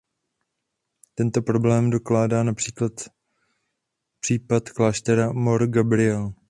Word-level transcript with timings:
Tento 1.15 1.41
problém 1.41 1.89
dokládá 1.89 2.43
například 2.43 2.91
případ 4.19 4.69
kláštera 4.69 5.33
Mor 5.33 5.67
Gabriel. 5.69 6.33